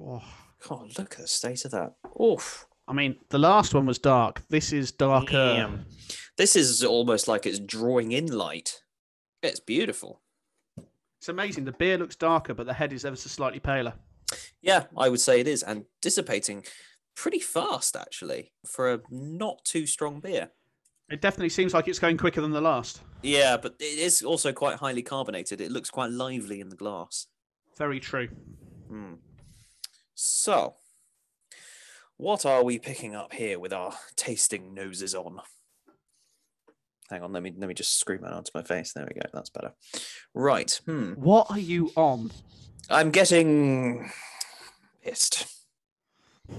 Oh. 0.00 0.22
God, 0.68 0.98
look 0.98 1.14
at 1.14 1.20
the 1.20 1.28
state 1.28 1.64
of 1.64 1.70
that. 1.70 1.94
Oof. 2.20 2.66
I 2.86 2.92
mean, 2.92 3.16
the 3.30 3.38
last 3.38 3.72
one 3.74 3.86
was 3.86 3.98
dark. 3.98 4.42
This 4.48 4.72
is 4.72 4.92
darker. 4.92 5.54
Damn. 5.54 5.86
This 6.36 6.56
is 6.56 6.84
almost 6.84 7.28
like 7.28 7.46
it's 7.46 7.58
drawing 7.58 8.12
in 8.12 8.26
light. 8.26 8.82
It's 9.42 9.60
beautiful. 9.60 10.20
It's 11.18 11.28
amazing. 11.28 11.64
The 11.64 11.72
beer 11.72 11.98
looks 11.98 12.16
darker, 12.16 12.54
but 12.54 12.66
the 12.66 12.74
head 12.74 12.92
is 12.92 13.04
ever 13.04 13.16
so 13.16 13.28
slightly 13.28 13.60
paler. 13.60 13.94
Yeah, 14.60 14.84
I 14.96 15.08
would 15.08 15.20
say 15.20 15.40
it 15.40 15.48
is. 15.48 15.62
And 15.62 15.84
dissipating 16.02 16.64
pretty 17.14 17.40
fast, 17.40 17.96
actually, 17.96 18.52
for 18.66 18.92
a 18.92 19.00
not 19.10 19.64
too 19.64 19.86
strong 19.86 20.20
beer. 20.20 20.50
It 21.10 21.20
definitely 21.20 21.50
seems 21.50 21.74
like 21.74 21.88
it's 21.88 21.98
going 21.98 22.18
quicker 22.18 22.40
than 22.40 22.52
the 22.52 22.60
last. 22.60 23.00
Yeah, 23.22 23.56
but 23.56 23.76
it 23.80 23.98
is 23.98 24.22
also 24.22 24.52
quite 24.52 24.76
highly 24.76 25.02
carbonated. 25.02 25.60
It 25.60 25.72
looks 25.72 25.90
quite 25.90 26.10
lively 26.10 26.60
in 26.60 26.68
the 26.68 26.76
glass. 26.76 27.26
Very 27.76 28.00
true. 28.00 28.28
Hmm. 28.88 29.14
So, 30.22 30.74
what 32.18 32.44
are 32.44 32.62
we 32.62 32.78
picking 32.78 33.16
up 33.16 33.32
here 33.32 33.58
with 33.58 33.72
our 33.72 33.94
tasting 34.16 34.74
noses 34.74 35.14
on? 35.14 35.40
Hang 37.08 37.22
on, 37.22 37.32
let 37.32 37.42
me 37.42 37.54
let 37.56 37.68
me 37.68 37.72
just 37.72 37.98
scream 37.98 38.20
that 38.20 38.34
onto 38.34 38.50
my 38.54 38.62
face. 38.62 38.92
There 38.92 39.08
we 39.08 39.18
go. 39.18 39.26
That's 39.32 39.48
better. 39.48 39.72
Right. 40.34 40.78
Hmm. 40.84 41.12
What 41.14 41.50
are 41.50 41.58
you 41.58 41.90
on? 41.96 42.32
I'm 42.90 43.10
getting 43.10 44.12
pissed. 45.02 45.46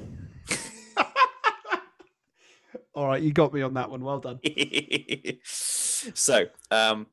All 2.95 3.05
right, 3.05 3.21
you 3.21 3.31
got 3.31 3.53
me 3.53 3.61
on 3.61 3.75
that 3.75 3.91
one. 3.91 4.01
Well 4.01 4.21
done. 4.21 4.39
so, 5.43 6.47
um, 6.71 7.05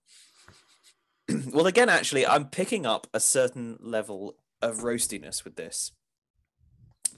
well, 1.53 1.67
again, 1.67 1.91
actually, 1.91 2.27
I'm 2.27 2.47
picking 2.47 2.87
up 2.87 3.07
a 3.13 3.21
certain 3.21 3.77
level 3.83 4.37
of 4.63 4.79
roastiness 4.79 5.45
with 5.45 5.57
this. 5.57 5.93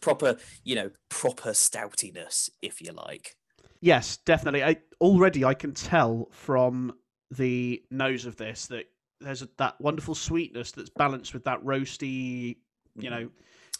Proper, 0.00 0.37
you 0.64 0.75
know, 0.75 0.90
proper 1.09 1.50
stoutiness, 1.50 2.50
if 2.62 2.80
you 2.80 2.92
like. 2.92 3.37
Yes, 3.80 4.19
definitely. 4.19 4.62
I, 4.64 4.76
already, 5.00 5.45
I 5.45 5.54
can 5.54 5.73
tell 5.73 6.28
from 6.33 6.95
the 7.30 7.83
nose 7.90 8.26
of 8.26 8.37
this 8.37 8.66
that 8.69 8.87
there's 9.21 9.42
a, 9.42 9.49
that 9.59 9.80
wonderful 9.80 10.14
sweetness 10.14 10.73
that's 10.73 10.90
balanced 10.90 11.35
with 11.35 11.45
that 11.45 11.62
roasty, 11.62 12.57
you 12.97 13.09
Mhm. 13.09 13.11
know, 13.11 13.30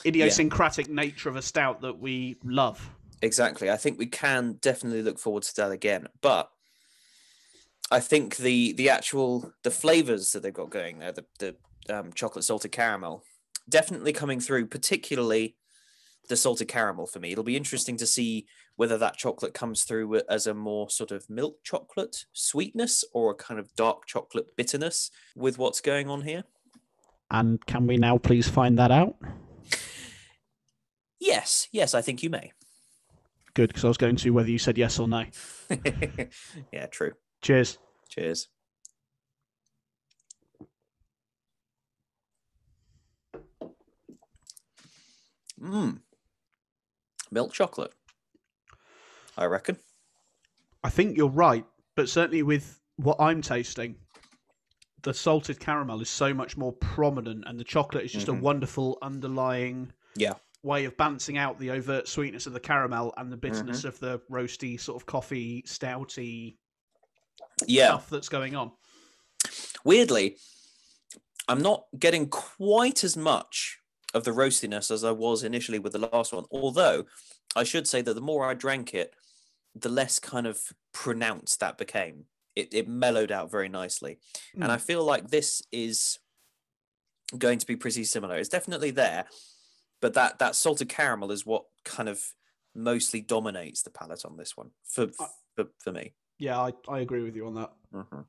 idiosyncratic 0.05 0.89
nature 0.89 1.29
of 1.29 1.37
a 1.37 1.43
stout 1.43 1.81
that 1.83 1.99
we 1.99 2.37
love. 2.45 2.91
Exactly. 3.23 3.71
I 3.71 3.77
think 3.77 3.99
we 3.99 4.07
can 4.07 4.55
definitely 4.61 5.03
look 5.03 5.19
forward 5.19 5.43
to 5.45 5.57
that 5.57 5.71
again. 5.71 6.07
But 6.23 6.51
I 7.91 8.01
think 8.01 8.37
the 8.37 8.73
the 8.73 8.89
actual 8.89 9.53
the 9.63 9.71
flavors 9.71 10.33
that 10.33 10.43
they've 10.43 10.55
got 10.55 10.71
going 10.71 11.01
there, 11.01 11.13
the 11.13 11.25
the 11.39 11.57
um, 11.89 12.13
chocolate 12.13 12.45
salted 12.45 12.73
caramel, 12.73 13.25
definitely 13.69 14.13
coming 14.13 14.41
through. 14.41 14.67
Particularly 14.69 15.57
the 16.29 16.37
salted 16.37 16.69
caramel 16.69 17.07
for 17.07 17.19
me. 17.19 17.33
It'll 17.33 17.45
be 17.45 17.57
interesting 17.57 17.97
to 17.97 18.07
see 18.07 18.47
whether 18.77 18.97
that 18.99 19.17
chocolate 19.17 19.53
comes 19.53 19.85
through 19.85 20.21
as 20.29 20.47
a 20.47 20.55
more 20.55 20.89
sort 20.89 21.11
of 21.11 21.29
milk 21.29 21.63
chocolate 21.65 22.25
sweetness 22.33 23.05
or 23.13 23.31
a 23.31 23.35
kind 23.35 23.59
of 23.61 23.75
dark 23.75 24.07
chocolate 24.07 24.57
bitterness 24.57 25.11
with 25.37 25.59
what's 25.59 25.81
going 25.81 26.09
on 26.09 26.23
here. 26.23 26.45
And 27.31 27.65
can 27.67 27.87
we 27.87 27.97
now 27.97 28.19
please 28.19 28.49
find 28.49 28.79
that 28.79 28.91
out? 28.91 29.17
Yes, 31.21 31.69
yes, 31.73 31.95
I 31.95 32.01
think 32.01 32.23
you 32.23 32.31
may. 32.31 32.53
Good, 33.55 33.69
because 33.69 33.85
I 33.85 33.89
was 33.89 33.99
going 33.99 34.17
to 34.17 34.31
whether 34.31 34.51
you 34.51 34.59
said 34.59 34.79
yes 34.79 34.99
or 34.99 35.07
no. 35.07 35.27
yeah, 36.73 36.87
true. 36.87 37.13
Cheers. 37.43 37.79
Cheers. 38.09 38.49
Mmm. 45.61 46.01
Milk 47.31 47.53
chocolate. 47.53 47.93
I 49.37 49.45
reckon. 49.47 49.79
I 50.83 50.91
think 50.91 51.17
you're 51.17 51.29
right, 51.29 51.65
but 51.95 52.09
certainly 52.09 52.43
with 52.43 52.81
what 52.97 53.17
I'm 53.21 53.43
tasting, 53.43 53.97
the 55.03 55.15
salted 55.15 55.61
caramel 55.61 56.01
is 56.01 56.11
so 56.11 56.35
much 56.35 56.57
more 56.57 56.73
prominent, 56.73 57.45
and 57.47 57.59
the 57.59 57.65
chocolate 57.65 58.05
is 58.05 58.13
just 58.13 58.27
Mhm. 58.27 58.39
a 58.39 58.41
wonderful 58.43 58.99
underlying 59.03 59.93
Yeah. 60.17 60.35
way 60.63 60.85
of 60.85 60.97
balancing 60.97 61.39
out 61.39 61.59
the 61.59 61.71
overt 61.71 62.07
sweetness 62.09 62.47
of 62.47 62.53
the 62.53 62.61
caramel 62.61 63.15
and 63.17 63.33
the 63.33 63.37
bitterness 63.37 63.85
of 63.85 63.99
the 64.01 64.19
roasty 64.31 64.79
sort 64.79 65.01
of 65.01 65.07
coffee 65.07 65.63
stouty 65.63 66.59
Yeah. 67.67 67.89
stuff 67.89 68.11
that's 68.11 68.29
going 68.29 68.55
on. 68.57 68.73
Weirdly, 69.85 70.39
I'm 71.49 71.63
not 71.63 71.87
getting 71.99 72.29
quite 72.29 73.03
as 73.05 73.17
much 73.17 73.80
of 74.15 74.25
the 74.25 74.31
roastiness 74.33 74.91
as 74.91 75.05
I 75.05 75.13
was 75.13 75.43
initially 75.45 75.79
with 75.79 75.93
the 75.93 76.09
last 76.13 76.33
one. 76.33 76.45
Although 76.51 77.05
I 77.57 77.65
should 77.65 77.87
say 77.87 78.03
that 78.03 78.15
the 78.15 78.21
more 78.21 78.45
I 78.49 78.55
drank 78.55 78.95
it, 78.95 79.15
the 79.75 79.89
less 79.89 80.19
kind 80.19 80.47
of 80.47 80.61
pronounced 80.93 81.61
that 81.61 81.79
became. 81.79 82.25
It, 82.57 82.75
it 82.75 82.89
mellowed 82.89 83.31
out 83.31 83.51
very 83.51 83.69
nicely. 83.69 84.19
And 84.61 84.73
I 84.73 84.77
feel 84.79 85.05
like 85.05 85.29
this 85.29 85.63
is 85.71 86.19
going 87.39 87.59
to 87.61 87.67
be 87.67 87.77
pretty 87.77 88.03
similar. 88.03 88.37
It's 88.37 88.49
definitely 88.49 88.91
there, 88.91 89.27
but 90.01 90.15
that, 90.15 90.41
that 90.41 90.57
salted 90.57 90.89
caramel 90.89 91.31
is 91.31 91.47
what 91.47 91.65
kind 91.85 92.09
of 92.09 92.21
mostly 92.75 93.21
dominates 93.21 93.83
the 93.83 93.91
palate 93.91 94.25
on 94.25 94.37
this 94.37 94.57
one 94.57 94.71
for, 94.85 95.07
I- 95.21 95.27
for, 95.55 95.67
for 95.79 95.93
me. 95.93 96.15
Yeah, 96.39 96.59
I, 96.61 96.73
I 96.89 97.01
agree 97.01 97.23
with 97.23 97.37
you 97.37 97.47
on 97.47 97.55
that. 97.55 97.71
Mhm. 97.95 98.25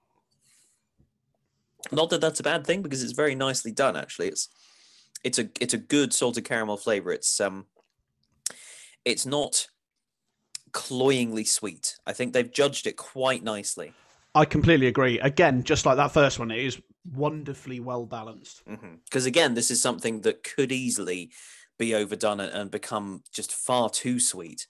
Not 1.92 2.10
that 2.12 2.22
that's 2.22 2.40
a 2.40 2.44
bad 2.44 2.66
thing 2.68 2.82
because 2.84 3.02
it's 3.02 3.14
very 3.14 3.34
nicely 3.36 3.72
done. 3.72 3.96
Actually, 3.96 4.28
it's 4.28 4.50
it's 5.24 5.40
a 5.40 5.50
it's 5.60 5.74
a 5.74 5.78
good 5.78 6.14
salted 6.14 6.46
caramel 6.46 6.78
flavor. 6.78 7.12
It's 7.12 7.40
um, 7.40 7.66
it's 9.06 9.26
not 9.26 9.68
cloyingly 10.72 11.44
sweet. 11.44 11.98
I 12.06 12.14
think 12.14 12.34
they've 12.34 12.52
judged 12.52 12.88
it 12.88 12.98
quite 12.98 13.44
nicely. 13.44 13.94
I 14.34 14.46
completely 14.46 14.88
agree. 14.88 15.20
Again, 15.20 15.64
just 15.64 15.86
like 15.86 15.98
that 15.98 16.14
first 16.14 16.40
one, 16.40 16.52
it 16.52 16.64
is 16.64 16.82
wonderfully 17.14 17.80
well 17.80 18.06
balanced. 18.06 18.64
Because 19.06 19.26
again, 19.26 19.54
this 19.54 19.72
is 19.72 19.82
something 19.82 20.22
that 20.22 20.44
could 20.44 20.72
easily 20.72 21.32
be 21.78 21.94
overdone 21.96 22.40
and, 22.40 22.54
and 22.54 22.72
become 22.72 23.24
just 23.34 23.54
far 23.54 23.90
too 23.90 24.20
sweet. 24.20 24.68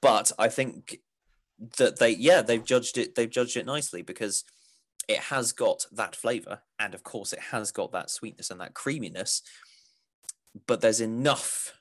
But 0.00 0.30
I 0.38 0.48
think 0.48 0.98
that 1.78 1.98
they 1.98 2.10
yeah 2.10 2.42
they've 2.42 2.64
judged 2.64 2.98
it 2.98 3.14
they've 3.14 3.30
judged 3.30 3.56
it 3.56 3.66
nicely 3.66 4.02
because 4.02 4.44
it 5.08 5.18
has 5.18 5.52
got 5.52 5.86
that 5.92 6.16
flavor 6.16 6.60
and 6.78 6.94
of 6.94 7.04
course 7.04 7.32
it 7.32 7.38
has 7.38 7.70
got 7.70 7.92
that 7.92 8.10
sweetness 8.10 8.50
and 8.50 8.60
that 8.60 8.74
creaminess 8.74 9.42
but 10.66 10.80
there's 10.80 11.00
enough 11.00 11.74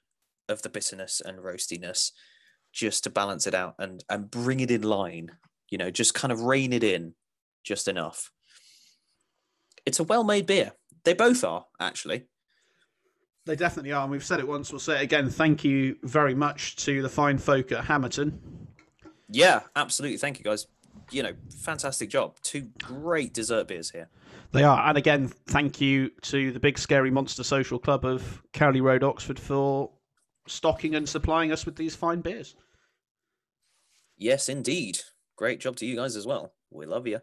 of 0.50 0.62
the 0.62 0.70
bitterness 0.70 1.22
and 1.24 1.40
roastiness 1.40 2.12
just 2.72 3.04
to 3.04 3.10
balance 3.10 3.48
it 3.48 3.54
out 3.54 3.76
and 3.80 4.04
and 4.10 4.32
bring 4.32 4.60
it 4.60 4.72
in 4.72 4.82
line 4.82 5.32
you 5.70 5.78
know 5.78 5.92
just 5.92 6.14
kind 6.14 6.32
of 6.32 6.42
rein 6.42 6.74
it 6.74 6.84
in 6.84 7.14
just 7.64 7.88
enough 7.88 8.32
it's 9.86 10.00
a 10.00 10.04
well-made 10.04 10.46
beer 10.46 10.74
they 11.04 11.14
both 11.14 11.44
are 11.44 11.66
actually 11.80 12.26
They 13.46 13.58
definitely 13.58 13.92
are, 13.92 14.04
and 14.04 14.12
we've 14.12 14.24
said 14.24 14.40
it 14.40 14.48
once. 14.48 14.72
We'll 14.72 14.80
say 14.80 15.00
it 15.00 15.04
again. 15.04 15.30
Thank 15.30 15.66
you 15.66 15.98
very 16.04 16.34
much 16.34 16.78
to 16.86 17.02
the 17.02 17.10
fine 17.10 17.38
folk 17.38 17.74
at 17.74 17.84
Hammerton. 17.86 18.40
Yeah, 19.30 19.64
absolutely. 19.76 20.18
Thank 20.18 20.40
you, 20.40 20.46
guys. 20.46 20.68
You 21.12 21.24
know, 21.24 21.34
fantastic 21.62 22.10
job. 22.10 22.38
Two 22.42 22.70
great 22.82 23.34
dessert 23.34 23.68
beers 23.68 23.90
here. 23.92 24.08
They 24.54 24.64
are, 24.64 24.88
and 24.88 25.00
again, 25.00 25.30
thank 25.48 25.82
you 25.82 26.12
to 26.22 26.52
the 26.52 26.60
Big 26.60 26.78
Scary 26.78 27.10
Monster 27.10 27.44
Social 27.44 27.80
Club 27.80 28.06
of 28.06 28.44
Cowley 28.54 28.82
Road, 28.82 29.04
Oxford, 29.04 29.40
for 29.40 29.90
stocking 30.48 30.94
and 30.94 31.10
supplying 31.10 31.52
us 31.52 31.66
with 31.66 31.76
these 31.76 31.96
fine 31.96 32.22
beers. 32.22 32.56
Yes, 34.16 34.50
indeed. 34.50 35.00
Great 35.36 35.60
job 35.60 35.76
to 35.78 35.88
you 35.88 35.96
guys 35.96 36.16
as 36.16 36.28
well. 36.28 36.54
We 36.70 36.86
love 36.86 37.08
you. 37.08 37.22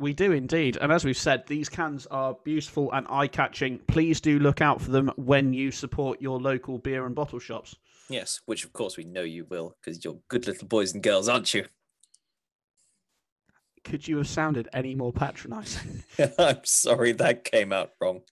We 0.00 0.12
do 0.12 0.32
indeed. 0.32 0.76
And 0.80 0.90
as 0.90 1.04
we've 1.04 1.16
said, 1.16 1.46
these 1.46 1.68
cans 1.68 2.04
are 2.06 2.36
beautiful 2.44 2.90
and 2.90 3.06
eye 3.08 3.28
catching. 3.28 3.78
Please 3.86 4.20
do 4.20 4.40
look 4.40 4.60
out 4.60 4.82
for 4.82 4.90
them 4.90 5.12
when 5.14 5.52
you 5.52 5.70
support 5.70 6.20
your 6.20 6.40
local 6.40 6.78
beer 6.78 7.06
and 7.06 7.14
bottle 7.14 7.38
shops. 7.38 7.76
Yes, 8.10 8.40
which 8.46 8.64
of 8.64 8.72
course 8.72 8.96
we 8.96 9.04
know 9.04 9.22
you 9.22 9.46
will 9.48 9.76
because 9.80 10.04
you're 10.04 10.18
good 10.28 10.48
little 10.48 10.66
boys 10.66 10.94
and 10.94 11.02
girls, 11.02 11.28
aren't 11.28 11.54
you? 11.54 11.66
Could 13.84 14.08
you 14.08 14.16
have 14.18 14.28
sounded 14.28 14.68
any 14.72 14.94
more 14.94 15.12
patronising? 15.12 16.04
I'm 16.38 16.64
sorry 16.64 17.12
that 17.12 17.44
came 17.44 17.72
out 17.72 17.90
wrong. 18.00 18.22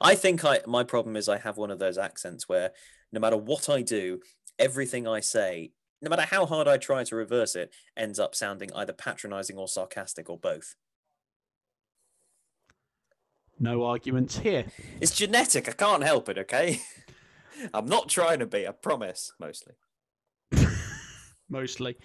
I 0.00 0.14
think 0.14 0.44
I 0.44 0.60
my 0.66 0.84
problem 0.84 1.16
is 1.16 1.28
I 1.28 1.38
have 1.38 1.56
one 1.56 1.70
of 1.70 1.78
those 1.78 1.98
accents 1.98 2.48
where 2.48 2.72
no 3.12 3.20
matter 3.20 3.36
what 3.36 3.68
I 3.68 3.82
do, 3.82 4.20
everything 4.58 5.06
I 5.06 5.20
say, 5.20 5.72
no 6.02 6.10
matter 6.10 6.22
how 6.22 6.46
hard 6.46 6.68
I 6.68 6.76
try 6.76 7.04
to 7.04 7.16
reverse 7.16 7.54
it, 7.54 7.74
ends 7.96 8.18
up 8.18 8.34
sounding 8.34 8.72
either 8.74 8.92
patronizing 8.92 9.56
or 9.56 9.68
sarcastic 9.68 10.28
or 10.28 10.38
both. 10.38 10.74
No 13.58 13.84
arguments 13.84 14.38
here. 14.38 14.66
It's 15.00 15.16
genetic. 15.16 15.68
I 15.68 15.72
can't 15.72 16.02
help 16.02 16.28
it, 16.28 16.36
okay? 16.38 16.82
I'm 17.74 17.86
not 17.86 18.10
trying 18.10 18.40
to 18.40 18.46
be, 18.46 18.68
I 18.68 18.72
promise, 18.72 19.32
mostly. 19.40 19.74
Mostly. 21.48 21.96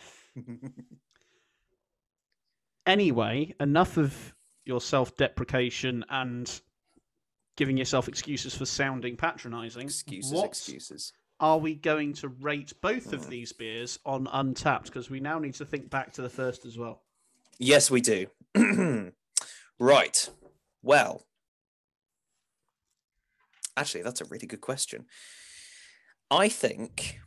Anyway, 2.85 3.53
enough 3.59 3.97
of 3.97 4.33
your 4.65 4.81
self 4.81 5.15
deprecation 5.17 6.03
and 6.09 6.61
giving 7.57 7.77
yourself 7.77 8.07
excuses 8.07 8.55
for 8.55 8.65
sounding 8.65 9.15
patronising. 9.17 9.83
excuses, 9.83 10.31
What 10.33 10.45
excuses. 10.47 11.13
are 11.39 11.57
we 11.57 11.75
going 11.75 12.13
to 12.13 12.29
rate 12.29 12.73
both 12.81 13.13
of 13.13 13.25
Hmm. 13.25 13.29
these 13.29 13.53
beers 13.53 13.99
on 14.05 14.25
Untappd? 14.27 14.85
Because 14.85 15.09
we 15.09 15.19
now 15.19 15.37
need 15.39 15.53
to 15.55 15.65
think 15.65 15.89
back 15.89 16.13
to 16.13 16.21
the 16.21 16.29
first 16.29 16.65
as 16.65 16.77
well. 16.77 17.03
Yes, 17.59 17.91
we 17.91 18.01
do. 18.01 18.27
right. 19.79 20.29
Well, 20.81 21.27
actually, 23.77 24.01
that's 24.03 24.21
a 24.21 24.25
really 24.25 24.47
good 24.47 24.61
question. 24.61 25.05
I 26.31 26.49
think, 26.49 27.19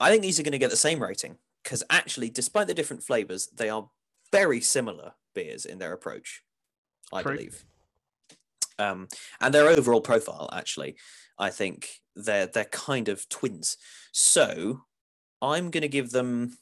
I 0.00 0.10
think 0.10 0.22
these 0.22 0.40
are 0.40 0.42
going 0.42 0.52
to 0.52 0.58
get 0.58 0.70
the 0.70 0.76
same 0.76 1.00
rating 1.02 1.38
because 1.62 1.84
actually, 1.90 2.30
despite 2.30 2.66
the 2.66 2.74
different 2.74 3.02
flavors, 3.04 3.46
they 3.48 3.68
are 3.68 3.90
very 4.32 4.60
similar 4.60 5.14
beers 5.34 5.64
in 5.64 5.78
their 5.78 5.92
approach. 5.92 6.42
I 7.12 7.22
True. 7.22 7.36
believe, 7.36 7.64
um, 8.78 9.08
and 9.40 9.54
their 9.54 9.68
overall 9.68 10.00
profile. 10.00 10.48
Actually, 10.52 10.96
I 11.38 11.50
think 11.50 12.00
they're 12.14 12.46
they're 12.46 12.64
kind 12.64 13.08
of 13.08 13.28
twins. 13.28 13.76
So, 14.12 14.82
I'm 15.40 15.70
going 15.70 15.82
to 15.82 15.88
give 15.88 16.10
them 16.10 16.58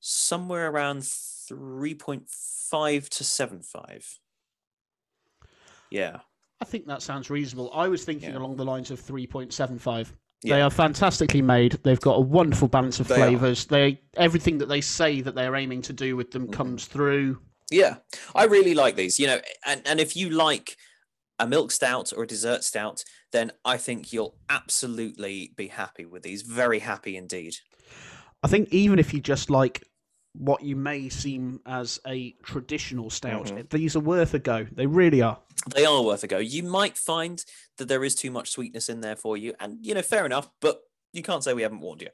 somewhere 0.00 0.70
around 0.70 1.00
3.5 1.02 3.08
to 3.10 3.24
7.5. 3.24 4.18
Yeah. 5.90 6.20
I 6.60 6.64
think 6.64 6.86
that 6.86 7.02
sounds 7.02 7.30
reasonable. 7.30 7.70
I 7.72 7.88
was 7.88 8.04
thinking 8.04 8.30
Yeah. 8.30 8.38
along 8.38 8.56
the 8.56 8.64
lines 8.64 8.90
of 8.90 9.00
3.75. 9.00 10.08
They 10.08 10.14
Yeah. 10.44 10.66
are 10.66 10.70
fantastically 10.70 11.42
made. 11.42 11.78
They've 11.84 12.00
got 12.00 12.16
a 12.16 12.20
wonderful 12.20 12.68
balance 12.68 12.98
of 13.00 13.08
They 13.08 13.14
are. 13.14 13.18
flavors. 13.28 13.64
They 13.66 14.00
everything 14.16 14.58
that 14.58 14.68
they 14.68 14.80
say 14.80 15.20
that 15.20 15.34
they're 15.34 15.54
aiming 15.56 15.82
to 15.82 15.92
do 15.92 16.16
with 16.16 16.30
them 16.32 16.48
Mhm. 16.48 16.52
comes 16.52 16.86
through. 16.86 17.40
Yeah. 17.70 17.96
I 18.34 18.44
really 18.44 18.74
like 18.74 18.96
these, 18.96 19.18
you 19.20 19.26
know, 19.26 19.40
and, 19.66 19.82
and 19.86 20.00
if 20.00 20.16
you 20.16 20.30
like 20.30 20.76
a 21.38 21.46
milk 21.46 21.70
stout 21.70 22.12
or 22.16 22.24
a 22.24 22.26
dessert 22.26 22.64
stout, 22.64 23.04
then 23.32 23.52
I 23.64 23.76
think 23.78 24.12
you'll 24.12 24.36
absolutely 24.50 25.52
be 25.56 25.68
happy 25.68 26.04
with 26.04 26.22
these. 26.22 26.42
Very 26.42 26.80
happy 26.80 27.16
indeed. 27.16 27.54
I 28.42 28.48
think 28.48 28.68
even 28.70 28.98
if 28.98 29.14
you 29.14 29.20
just 29.20 29.48
like 29.48 29.84
what 30.34 30.62
you 30.62 30.76
may 30.76 31.08
seem 31.08 31.60
as 31.66 32.00
a 32.06 32.32
traditional 32.42 33.10
stout, 33.10 33.46
Mhm. 33.46 33.68
these 33.70 33.94
are 33.96 34.00
worth 34.00 34.32
a 34.34 34.38
go. 34.38 34.66
They 34.72 34.86
really 34.86 35.20
are. 35.20 35.40
They 35.74 35.84
are 35.84 36.02
worth 36.02 36.24
a 36.24 36.26
go. 36.26 36.38
You 36.38 36.62
might 36.62 36.96
find 36.96 37.44
that 37.76 37.86
there 37.88 38.02
is 38.04 38.14
too 38.14 38.30
much 38.30 38.50
sweetness 38.50 38.88
in 38.88 39.00
there 39.02 39.16
for 39.16 39.36
you, 39.36 39.54
and 39.60 39.84
you 39.84 39.94
know, 39.94 40.02
fair 40.02 40.24
enough, 40.24 40.48
but 40.60 40.82
you 41.12 41.22
can't 41.22 41.44
say 41.44 41.52
we 41.52 41.62
haven't 41.62 41.80
warned 41.80 42.02
you. 42.02 42.08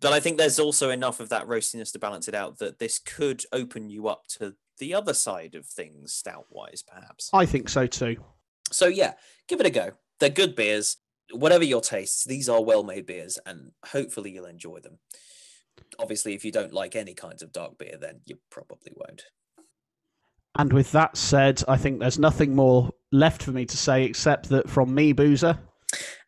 But 0.00 0.12
I 0.12 0.20
think 0.20 0.38
there's 0.38 0.58
also 0.58 0.90
enough 0.90 1.20
of 1.20 1.28
that 1.28 1.46
roastiness 1.46 1.92
to 1.92 1.98
balance 1.98 2.28
it 2.28 2.34
out 2.34 2.58
that 2.58 2.78
this 2.78 2.98
could 2.98 3.44
open 3.52 3.90
you 3.90 4.08
up 4.08 4.26
to 4.38 4.56
the 4.78 4.94
other 4.94 5.14
side 5.14 5.54
of 5.54 5.66
things, 5.66 6.12
stout 6.12 6.46
wise, 6.50 6.82
perhaps. 6.82 7.30
I 7.32 7.46
think 7.46 7.68
so 7.68 7.86
too. 7.86 8.24
So 8.70 8.86
yeah, 8.86 9.14
give 9.48 9.60
it 9.60 9.66
a 9.66 9.70
go. 9.70 9.92
They're 10.18 10.28
good 10.30 10.54
beers. 10.56 10.96
Whatever 11.32 11.64
your 11.64 11.80
tastes, 11.80 12.24
these 12.24 12.48
are 12.48 12.62
well-made 12.62 13.06
beers, 13.06 13.38
and 13.46 13.72
hopefully 13.86 14.30
you'll 14.32 14.44
enjoy 14.46 14.80
them. 14.80 14.98
Obviously, 15.98 16.34
if 16.34 16.44
you 16.44 16.52
don't 16.52 16.72
like 16.72 16.96
any 16.96 17.14
kinds 17.14 17.42
of 17.42 17.52
dark 17.52 17.78
beer, 17.78 17.96
then 18.00 18.20
you 18.26 18.36
probably 18.50 18.92
won't. 18.96 19.22
And 20.58 20.72
with 20.72 20.92
that 20.92 21.16
said, 21.16 21.62
I 21.66 21.76
think 21.76 21.98
there's 22.00 22.18
nothing 22.18 22.54
more 22.54 22.90
left 23.10 23.42
for 23.42 23.52
me 23.52 23.64
to 23.64 23.76
say 23.76 24.04
except 24.04 24.48
that 24.50 24.68
from 24.68 24.94
me, 24.94 25.12
Boozer, 25.12 25.58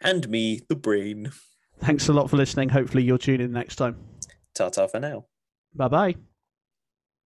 And 0.00 0.28
me, 0.28 0.60
the 0.68 0.76
brain. 0.76 1.32
thanks 1.80 2.08
a 2.08 2.12
lot 2.12 2.30
for 2.30 2.36
listening. 2.36 2.70
Hopefully 2.70 3.02
you'll 3.02 3.18
tune 3.18 3.40
in 3.40 3.52
next 3.52 3.76
time. 3.76 3.96
Ta 4.54 4.68
ta 4.70 4.86
for 4.86 5.00
now. 5.00 5.26
Bye 5.74 5.88
bye. 5.88 6.14